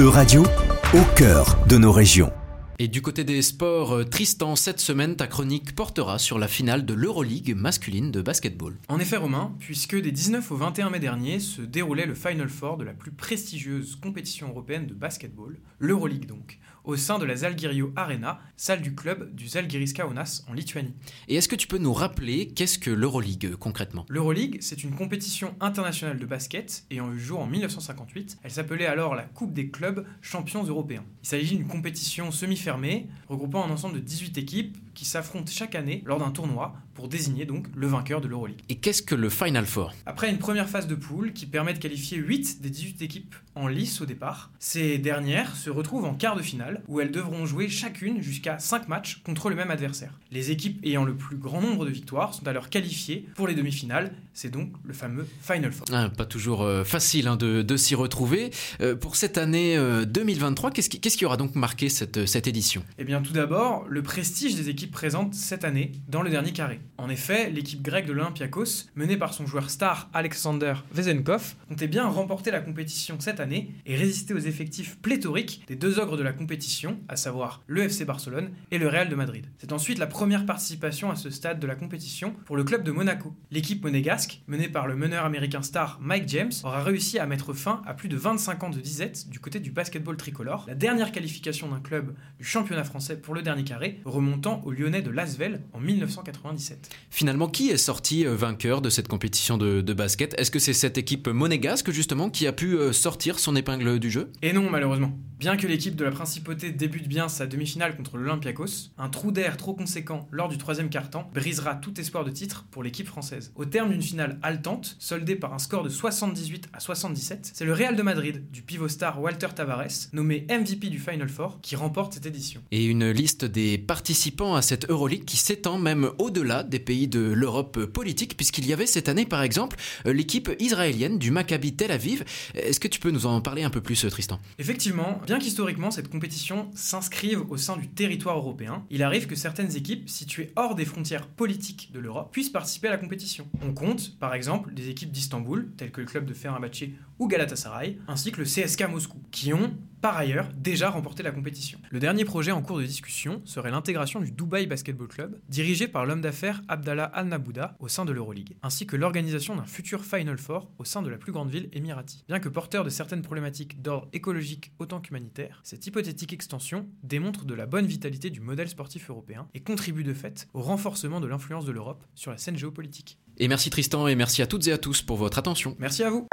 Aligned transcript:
E-Radio, 0.00 0.44
au 0.94 1.14
cœur 1.14 1.62
de 1.66 1.76
nos 1.76 1.92
régions. 1.92 2.32
Et 2.78 2.88
du 2.88 3.02
côté 3.02 3.22
des 3.22 3.42
sports, 3.42 3.92
euh, 3.92 4.04
Tristan, 4.04 4.56
cette 4.56 4.80
semaine, 4.80 5.14
ta 5.14 5.26
chronique 5.26 5.74
portera 5.74 6.18
sur 6.18 6.38
la 6.38 6.48
finale 6.48 6.86
de 6.86 6.94
l'Euroleague 6.94 7.54
masculine 7.54 8.10
de 8.10 8.22
basketball. 8.22 8.78
En 8.88 8.98
effet, 8.98 9.18
Romain, 9.18 9.52
puisque 9.58 10.00
des 10.00 10.10
19 10.10 10.52
au 10.52 10.56
21 10.56 10.88
mai 10.88 11.00
dernier 11.00 11.38
se 11.38 11.60
déroulait 11.60 12.06
le 12.06 12.14
Final 12.14 12.48
Four 12.48 12.78
de 12.78 12.84
la 12.84 12.94
plus 12.94 13.10
prestigieuse 13.10 13.94
compétition 13.96 14.48
européenne 14.48 14.86
de 14.86 14.94
basketball, 14.94 15.58
l'Euroleague 15.78 16.24
donc, 16.24 16.58
au 16.84 16.96
sein 16.96 17.18
de 17.18 17.24
la 17.24 17.36
Zalgirio 17.36 17.92
Arena, 17.96 18.40
salle 18.56 18.80
du 18.80 18.94
club 18.94 19.34
du 19.34 19.48
Zalgiris 19.48 19.92
Kaunas 19.92 20.44
en 20.48 20.52
Lituanie. 20.52 20.94
Et 21.28 21.36
est-ce 21.36 21.48
que 21.48 21.56
tu 21.56 21.66
peux 21.66 21.78
nous 21.78 21.92
rappeler 21.92 22.48
qu'est-ce 22.48 22.78
que 22.78 22.90
l'Euroleague 22.90 23.46
euh, 23.46 23.56
concrètement? 23.56 24.06
L'Euroleague, 24.08 24.58
c'est 24.60 24.82
une 24.84 24.94
compétition 24.94 25.54
internationale 25.60 26.18
de 26.18 26.26
basket 26.26 26.84
ayant 26.90 27.12
eu 27.12 27.18
jour 27.18 27.40
en 27.40 27.46
1958. 27.46 28.38
Elle 28.42 28.50
s'appelait 28.50 28.86
alors 28.86 29.14
la 29.14 29.24
Coupe 29.24 29.52
des 29.52 29.70
clubs 29.70 30.06
champions 30.20 30.64
européens. 30.64 31.04
Il 31.22 31.28
s'agit 31.28 31.56
d'une 31.56 31.68
compétition 31.68 32.30
semi-fermée 32.30 33.08
regroupant 33.28 33.64
un 33.64 33.70
ensemble 33.70 33.94
de 33.94 34.00
18 34.00 34.38
équipes 34.38 34.76
qui 35.00 35.06
s'affrontent 35.06 35.50
chaque 35.50 35.76
année 35.76 36.02
lors 36.04 36.18
d'un 36.18 36.30
tournoi 36.30 36.74
pour 36.92 37.08
désigner 37.08 37.46
donc 37.46 37.68
le 37.74 37.86
vainqueur 37.86 38.20
de 38.20 38.28
l'Euroleague. 38.28 38.60
Et 38.68 38.74
qu'est-ce 38.74 39.02
que 39.02 39.14
le 39.14 39.30
Final 39.30 39.64
Four? 39.64 39.94
Après 40.04 40.28
une 40.28 40.36
première 40.36 40.68
phase 40.68 40.86
de 40.86 40.94
poule 40.94 41.32
qui 41.32 41.46
permet 41.46 41.72
de 41.72 41.78
qualifier 41.78 42.18
8 42.18 42.60
des 42.60 42.68
18 42.68 43.00
équipes 43.00 43.34
en 43.54 43.66
lice 43.66 44.02
au 44.02 44.06
départ, 44.06 44.50
ces 44.58 44.98
dernières 44.98 45.56
se 45.56 45.70
retrouvent 45.70 46.04
en 46.04 46.12
quart 46.12 46.36
de 46.36 46.42
finale 46.42 46.82
où 46.86 47.00
elles 47.00 47.10
devront 47.10 47.46
jouer 47.46 47.70
chacune 47.70 48.20
jusqu'à 48.20 48.58
5 48.58 48.88
matchs 48.88 49.22
contre 49.24 49.48
le 49.48 49.56
même 49.56 49.70
adversaire. 49.70 50.12
Les 50.30 50.50
équipes 50.50 50.84
ayant 50.84 51.04
le 51.04 51.16
plus 51.16 51.38
grand 51.38 51.62
nombre 51.62 51.86
de 51.86 51.90
victoires 51.90 52.34
sont 52.34 52.46
alors 52.46 52.68
qualifiées 52.68 53.26
pour 53.36 53.48
les 53.48 53.54
demi-finales, 53.54 54.12
c'est 54.34 54.50
donc 54.50 54.70
le 54.84 54.92
fameux 54.92 55.26
Final 55.40 55.72
Four. 55.72 55.86
Ah, 55.90 56.10
pas 56.10 56.26
toujours 56.26 56.60
euh, 56.60 56.84
facile 56.84 57.26
hein, 57.26 57.36
de, 57.36 57.62
de 57.62 57.76
s'y 57.78 57.94
retrouver. 57.94 58.50
Euh, 58.82 58.94
pour 58.94 59.16
cette 59.16 59.38
année 59.38 59.78
euh, 59.78 60.04
2023, 60.04 60.70
qu'est-ce 60.70 60.90
qui, 60.90 61.00
qui 61.00 61.24
aura 61.24 61.38
donc 61.38 61.54
marqué 61.54 61.88
cette, 61.88 62.26
cette 62.26 62.46
édition? 62.46 62.84
Eh 62.98 63.04
bien 63.04 63.22
tout 63.22 63.32
d'abord, 63.32 63.86
le 63.88 64.02
prestige 64.02 64.54
des 64.54 64.68
équipes 64.68 64.89
présentes 64.90 65.34
cette 65.34 65.64
année 65.64 65.92
dans 66.08 66.22
le 66.22 66.30
dernier 66.30 66.52
carré. 66.52 66.80
En 66.98 67.08
effet, 67.08 67.50
l'équipe 67.50 67.82
grecque 67.82 68.06
de 68.06 68.12
l'Olympiakos, 68.12 68.90
menée 68.94 69.16
par 69.16 69.32
son 69.32 69.46
joueur 69.46 69.70
star 69.70 70.10
Alexander 70.12 70.74
Vezenkov, 70.92 71.54
comptait 71.68 71.88
bien 71.88 72.06
remporter 72.06 72.50
la 72.50 72.60
compétition 72.60 73.16
cette 73.18 73.40
année 73.40 73.74
et 73.86 73.96
résister 73.96 74.34
aux 74.34 74.38
effectifs 74.38 74.98
pléthoriques 74.98 75.64
des 75.66 75.76
deux 75.76 75.98
ogres 75.98 76.16
de 76.16 76.22
la 76.22 76.32
compétition, 76.32 76.98
à 77.08 77.16
savoir 77.16 77.62
le 77.66 77.82
FC 77.84 78.04
Barcelone 78.04 78.50
et 78.70 78.78
le 78.78 78.88
Real 78.88 79.08
de 79.08 79.14
Madrid. 79.14 79.46
C'est 79.58 79.72
ensuite 79.72 79.98
la 79.98 80.06
première 80.06 80.46
participation 80.46 81.10
à 81.10 81.16
ce 81.16 81.30
stade 81.30 81.60
de 81.60 81.66
la 81.66 81.74
compétition 81.74 82.34
pour 82.44 82.56
le 82.56 82.64
club 82.64 82.82
de 82.82 82.90
Monaco. 82.90 83.34
L'équipe 83.50 83.82
monégasque, 83.82 84.42
menée 84.46 84.68
par 84.68 84.86
le 84.86 84.96
meneur 84.96 85.24
américain 85.24 85.62
star 85.62 85.98
Mike 86.00 86.28
James, 86.28 86.52
aura 86.64 86.82
réussi 86.82 87.18
à 87.18 87.26
mettre 87.26 87.52
fin 87.52 87.82
à 87.86 87.94
plus 87.94 88.08
de 88.08 88.16
25 88.16 88.64
ans 88.64 88.70
de 88.70 88.80
disette 88.80 89.28
du 89.28 89.40
côté 89.40 89.60
du 89.60 89.70
basketball 89.70 90.16
tricolore, 90.16 90.64
la 90.68 90.74
dernière 90.74 91.12
qualification 91.12 91.68
d'un 91.68 91.80
club 91.80 92.14
du 92.38 92.44
championnat 92.44 92.84
français 92.84 93.16
pour 93.16 93.34
le 93.34 93.42
dernier 93.42 93.64
carré, 93.64 94.00
remontant 94.04 94.60
au 94.64 94.69
Lyonnais 94.72 95.02
de 95.02 95.10
Lasvel 95.10 95.62
en 95.72 95.80
1997. 95.80 96.90
Finalement, 97.10 97.48
qui 97.48 97.70
est 97.70 97.76
sorti 97.76 98.26
euh, 98.26 98.34
vainqueur 98.34 98.80
de 98.80 98.90
cette 98.90 99.08
compétition 99.08 99.58
de, 99.58 99.80
de 99.80 99.92
basket? 99.92 100.34
Est-ce 100.38 100.50
que 100.50 100.58
c'est 100.58 100.72
cette 100.72 100.98
équipe 100.98 101.28
monégasque 101.28 101.90
justement 101.90 102.30
qui 102.30 102.46
a 102.46 102.52
pu 102.52 102.76
euh, 102.76 102.92
sortir 102.92 103.38
son 103.38 103.56
épingle 103.56 103.98
du 103.98 104.10
jeu? 104.10 104.30
Et 104.42 104.52
non, 104.52 104.68
malheureusement. 104.70 105.16
Bien 105.40 105.56
que 105.56 105.66
l'équipe 105.66 105.96
de 105.96 106.04
la 106.04 106.10
Principauté 106.10 106.70
débute 106.70 107.08
bien 107.08 107.30
sa 107.30 107.46
demi-finale 107.46 107.96
contre 107.96 108.18
l'Olympiakos, 108.18 108.90
un 108.98 109.08
trou 109.08 109.32
d'air 109.32 109.56
trop 109.56 109.72
conséquent 109.72 110.28
lors 110.30 110.50
du 110.50 110.58
troisième 110.58 110.90
quart-temps 110.90 111.30
brisera 111.32 111.76
tout 111.76 111.98
espoir 111.98 112.26
de 112.26 112.30
titre 112.30 112.66
pour 112.70 112.82
l'équipe 112.82 113.06
française. 113.06 113.50
Au 113.54 113.64
terme 113.64 113.90
d'une 113.90 114.02
finale 114.02 114.38
haletante, 114.42 114.96
soldée 114.98 115.36
par 115.36 115.54
un 115.54 115.58
score 115.58 115.82
de 115.82 115.88
78 115.88 116.68
à 116.74 116.78
77, 116.78 117.52
c'est 117.54 117.64
le 117.64 117.72
Real 117.72 117.96
de 117.96 118.02
Madrid, 118.02 118.50
du 118.52 118.60
pivot 118.60 118.88
star 118.88 119.18
Walter 119.18 119.46
Tavares, 119.56 120.10
nommé 120.12 120.46
MVP 120.50 120.90
du 120.90 120.98
Final 120.98 121.30
Four, 121.30 121.58
qui 121.62 121.74
remporte 121.74 122.12
cette 122.12 122.26
édition. 122.26 122.60
Et 122.70 122.84
une 122.84 123.10
liste 123.10 123.46
des 123.46 123.78
participants 123.78 124.56
à 124.56 124.60
cette 124.60 124.90
Euroleague 124.90 125.24
qui 125.24 125.38
s'étend 125.38 125.78
même 125.78 126.10
au-delà 126.18 126.64
des 126.64 126.80
pays 126.80 127.08
de 127.08 127.20
l'Europe 127.20 127.86
politique, 127.86 128.36
puisqu'il 128.36 128.66
y 128.66 128.74
avait 128.74 128.84
cette 128.84 129.08
année 129.08 129.24
par 129.24 129.40
exemple 129.40 129.78
l'équipe 130.04 130.50
israélienne 130.58 131.18
du 131.18 131.30
Maccabi 131.30 131.76
Tel 131.76 131.92
Aviv. 131.92 132.26
Est-ce 132.54 132.78
que 132.78 132.88
tu 132.88 133.00
peux 133.00 133.10
nous 133.10 133.24
en 133.24 133.40
parler 133.40 133.62
un 133.62 133.70
peu 133.70 133.80
plus, 133.80 134.04
Tristan? 134.10 134.38
Effectivement, 134.58 135.18
bien 135.30 135.38
qu'historiquement 135.38 135.92
cette 135.92 136.10
compétition 136.10 136.68
s'inscrive 136.74 137.48
au 137.52 137.56
sein 137.56 137.76
du 137.76 137.88
territoire 137.88 138.36
européen, 138.36 138.84
il 138.90 139.04
arrive 139.04 139.28
que 139.28 139.36
certaines 139.36 139.76
équipes 139.76 140.08
situées 140.08 140.50
hors 140.56 140.74
des 140.74 140.84
frontières 140.84 141.28
politiques 141.28 141.92
de 141.92 142.00
l'Europe 142.00 142.32
puissent 142.32 142.50
participer 142.50 142.88
à 142.88 142.90
la 142.90 142.96
compétition. 142.96 143.48
On 143.62 143.72
compte, 143.72 144.18
par 144.18 144.34
exemple, 144.34 144.74
des 144.74 144.88
équipes 144.88 145.12
d'Istanbul, 145.12 145.70
telles 145.76 145.92
que 145.92 146.00
le 146.00 146.08
club 146.08 146.26
de 146.26 146.34
Fenerbahçe 146.34 146.86
ou 147.20 147.28
Galatasaray, 147.28 147.98
ainsi 148.08 148.32
que 148.32 148.40
le 148.40 148.44
CSK 148.44 148.88
Moscou, 148.90 149.18
qui 149.30 149.52
ont 149.52 149.76
par 150.00 150.16
ailleurs 150.16 150.48
déjà 150.56 150.88
remporté 150.88 151.22
la 151.22 151.30
compétition. 151.30 151.78
Le 151.90 152.00
dernier 152.00 152.24
projet 152.24 152.50
en 152.50 152.62
cours 152.62 152.78
de 152.78 152.84
discussion 152.84 153.42
serait 153.44 153.70
l'intégration 153.70 154.20
du 154.20 154.32
Dubai 154.32 154.66
Basketball 154.66 155.08
Club, 155.08 155.38
dirigé 155.50 155.86
par 155.86 156.06
l'homme 156.06 156.22
d'affaires 156.22 156.62
Abdallah 156.68 157.04
Al 157.04 157.28
Nabouda 157.28 157.76
au 157.78 157.88
sein 157.88 158.06
de 158.06 158.12
l'Euroleague, 158.12 158.56
ainsi 158.62 158.86
que 158.86 158.96
l'organisation 158.96 159.54
d'un 159.54 159.66
futur 159.66 160.04
Final 160.04 160.38
Four 160.38 160.70
au 160.78 160.84
sein 160.84 161.02
de 161.02 161.10
la 161.10 161.18
plus 161.18 161.32
grande 161.32 161.50
ville 161.50 161.68
émirati. 161.74 162.24
Bien 162.26 162.40
que 162.40 162.48
porteur 162.48 162.84
de 162.84 162.90
certaines 162.90 163.22
problématiques 163.22 163.82
d'ordre 163.82 164.08
écologique 164.14 164.72
autant 164.78 165.00
qu'humanitaire, 165.00 165.60
cette 165.62 165.86
hypothétique 165.86 166.32
extension 166.32 166.88
démontre 167.02 167.44
de 167.44 167.54
la 167.54 167.66
bonne 167.66 167.86
vitalité 167.86 168.30
du 168.30 168.40
modèle 168.40 168.68
sportif 168.68 169.10
européen 169.10 169.46
et 169.52 169.60
contribue 169.60 170.04
de 170.04 170.14
fait 170.14 170.48
au 170.54 170.62
renforcement 170.62 171.20
de 171.20 171.26
l'influence 171.26 171.66
de 171.66 171.72
l'Europe 171.72 172.04
sur 172.14 172.30
la 172.30 172.38
scène 172.38 172.56
géopolitique. 172.56 173.18
Et 173.36 173.48
merci 173.48 173.68
Tristan 173.68 174.06
et 174.06 174.14
merci 174.14 174.40
à 174.40 174.46
toutes 174.46 174.66
et 174.66 174.72
à 174.72 174.78
tous 174.78 175.02
pour 175.02 175.18
votre 175.18 175.38
attention. 175.38 175.76
Merci 175.78 176.02
à 176.02 176.10
vous. 176.10 176.26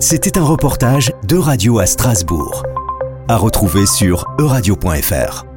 C'était 0.00 0.36
un 0.36 0.44
reportage 0.44 1.12
de 1.26 1.36
Radio 1.36 1.78
à 1.78 1.86
Strasbourg. 1.86 2.64
À 3.28 3.36
retrouver 3.36 3.86
sur 3.86 4.26
euradio.fr. 4.38 5.55